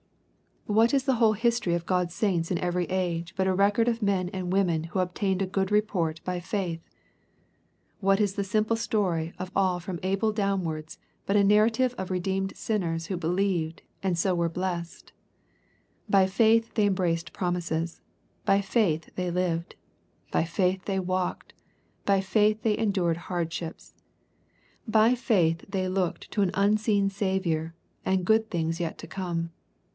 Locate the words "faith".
6.39-6.81, 16.25-16.73, 18.61-19.09, 20.45-20.85, 22.21-22.63, 25.15-25.63